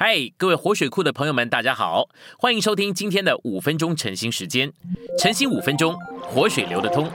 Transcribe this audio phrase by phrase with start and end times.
[0.00, 2.08] 嗨，各位活水库的朋友们，大家好，
[2.38, 4.72] 欢迎收听今天的五分钟晨兴时间。
[5.18, 7.10] 晨兴五分钟，活水流得通。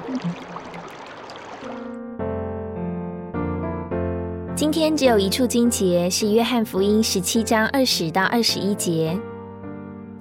[4.53, 9.17] 今天只有一处经节是约翰福音十七章二十到二十一节。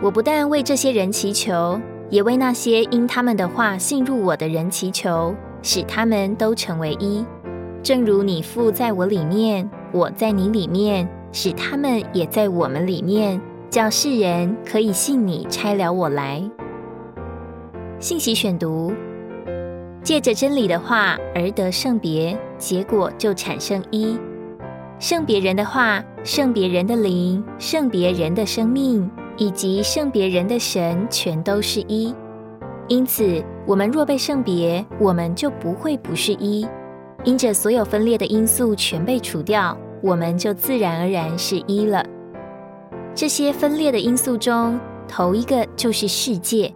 [0.01, 5.35] 我不但为这些人祈求，也为那些因他们的话信入我的人祈求，
[5.65, 7.27] 使他们都成为一，
[7.83, 11.09] 正如你父在我里面，我在你里面。
[11.33, 13.41] 使他们也在我们里面，
[13.71, 16.43] 叫世人可以信你差了我来。
[17.99, 18.93] 信息选读：
[20.03, 24.19] 借着真理的话而得圣别，结果就产生一
[24.99, 32.15] 圣别人的话、圣别人的灵、圣别人的生命以及圣别人的神，全都是一。
[32.89, 36.67] 因此，我们若被圣别，我们就不会不是一。
[37.25, 39.77] 因着所有分裂的因素全被除掉。
[40.03, 42.05] 我们就自然而然是一了。
[43.15, 46.75] 这些分裂的因素中，头一个就是世界。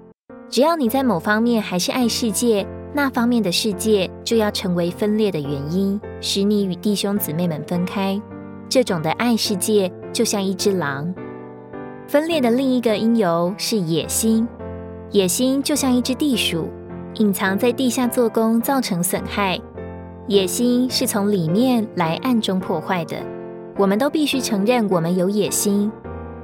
[0.49, 8.21] 只要你在某方面还是爱世界，那方面的世界就要成为分裂的原因，使你与弟兄姊妹们分开。
[8.69, 11.13] 这种的爱世界，就像一只狼。
[12.07, 14.47] 分裂的另一个因由是野心，
[15.11, 16.69] 野心就像一只地鼠，
[17.15, 19.59] 隐藏在地下做工，造成损害。
[20.29, 23.17] 野心是从里面来暗中破坏的，
[23.77, 25.91] 我们都必须承认我们有野心。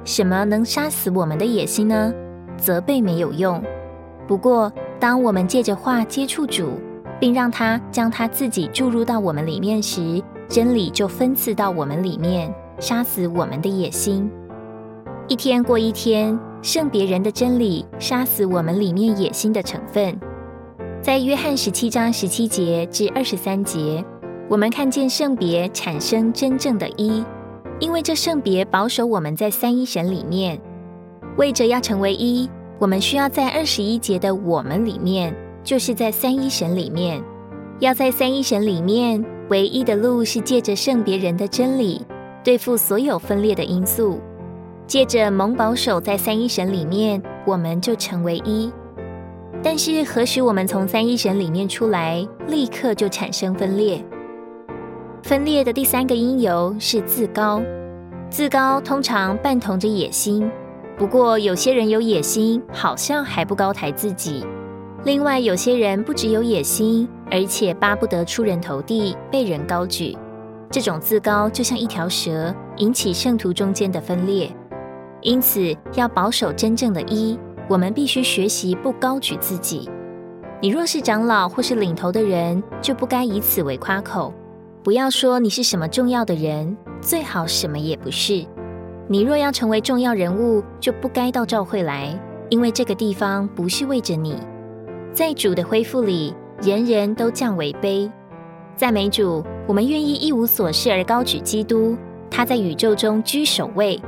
[0.05, 2.13] 什么能杀死我们的野心呢？
[2.55, 3.61] 责备没有用。
[4.25, 6.79] 不过，当我们借着话接触主，
[7.19, 14.31] 并让他将他自己注入到我们里面时，真理就分赐到我们里面，杀死我们的野心。
[15.27, 20.17] 一天过一天，圣别人的真理杀死我们里面野心的成分。
[21.03, 24.01] 在约翰十七章十七节至二十三节，
[24.49, 27.21] 我们看见圣别产生真正的一，
[27.77, 30.57] 因为这圣别保守我们在三一神里面。
[31.35, 37.21] 为着要成为一，我们需要在二十一节的我们里面，就是在三一神里面。
[37.79, 42.01] 要在三一神里面，唯一的路是借着圣别人的真理，
[42.45, 44.21] 对付所有分裂的因素。
[44.87, 48.71] 借着蒙保守在三一神里面，我们就成为一。
[49.65, 54.03] 但是，何时我们从三一神里面出来，立刻就产生分裂。
[55.23, 57.61] 分裂的第三个因由是自高，
[58.29, 60.51] 自高通常伴同着野心。
[60.97, 64.45] 不过，有些人有野心，好像还不高抬自己；
[65.05, 70.15] 另外，有些人不只有野心，而且巴不得出人头地，被人高举。
[70.69, 74.51] 这种自高就像一条蛇，引起圣徒中间的分裂。
[75.21, 77.39] 因此，要保守真正的一。
[77.69, 79.89] 我们必须学习不高举自己。
[80.61, 84.33] 你若是长老或是领头的人，就不该以此为夸口。
[84.83, 88.45] 不要说你是什么重要的人，最好什么也不是。
[89.07, 92.17] 你若要成为重要人物，就不该到教会来，
[92.49, 94.37] 因为这个地方不是为着你。
[95.13, 98.09] 在主的恢复里，人人都降为卑。
[98.75, 101.97] 赞美主，我们愿意一无所事而高举基督，
[102.31, 104.01] 他在宇宙中居首位。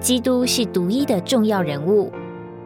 [0.00, 2.12] 基督是独一的重要人物。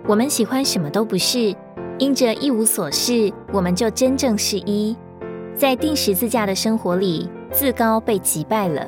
[0.06, 1.54] 我们喜欢什么都不是，
[1.98, 4.96] 因着一无所事，我们就真正是一。
[5.54, 8.84] 在定十字架的生活里，自高被击败了；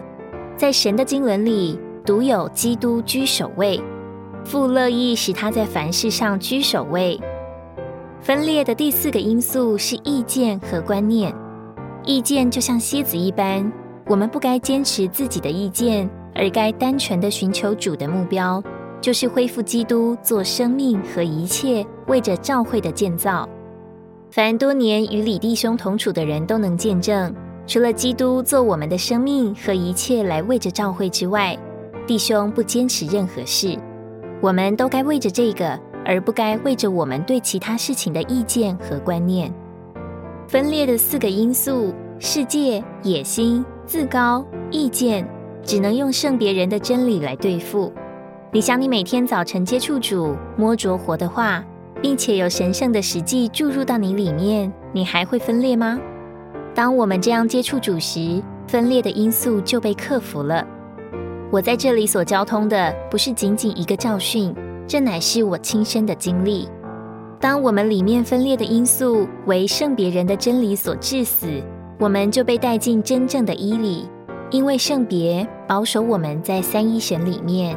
[0.57, 3.81] 在神的经纶里，独有基督居首位。
[4.45, 7.19] 父乐意使他在凡事上居首位。
[8.21, 11.33] 分裂的第四个因素是意见和观念。
[12.05, 13.73] 意见就像蝎子一般，
[14.07, 18.63] 我们不该坚持自己的意见，而该单纯的寻求主的目标。
[19.05, 23.47] 就是恢复基督做生命和一切为着教会的建造。
[24.31, 27.31] 凡多年与李弟兄同处的人都能见证，
[27.67, 31.55] 除了基督做我们的生命和一切来为着教会之外，
[32.07, 33.79] 弟兄不坚持任何事。
[34.41, 39.53] 我们都该为着这个，而不该为着我们对其他事情的意见和观念。
[40.49, 45.29] 分裂的四个因素：世界、野心、自高、意见，
[45.63, 47.93] 只能用圣别人的真理来对付。
[48.55, 51.61] 你想，你每天早晨接触主、摸着活的话，
[52.01, 55.99] 并且有神圣的实际注入到你里面，你还会分裂吗？
[56.73, 60.65] 当我们这样接触主时，分裂的因素就被克服了。
[61.51, 64.55] 我在这里所交通的，不是仅仅一个教训，
[64.87, 66.69] 这乃是我亲身的经历。
[67.41, 71.61] 当我们里面分裂的因素为圣别人的真理所致死，
[71.99, 74.09] 我们就被带进真正的伊里，
[74.53, 77.77] 因为圣别保守我们在三一神里面。